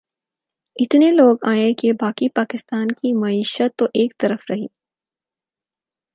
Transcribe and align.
اتنے 0.75 1.11
لوگ 1.11 1.45
آئیں 1.47 1.73
کہ 1.73 1.91
باقی 1.93 2.29
پاکستان 2.29 2.87
کی 2.87 3.13
معیشت 3.13 3.77
تو 3.77 3.85
ایک 3.93 4.17
طرف 4.19 4.39
رہی 4.49 4.65